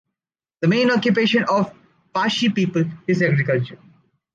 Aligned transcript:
The 0.61 0.67
main 0.67 0.89
occupation 0.89 1.43
of 1.43 1.69
the 1.71 2.19
Pachi 2.19 2.55
people 2.55 2.85
is 3.05 3.21
agriculture.. 3.21 3.77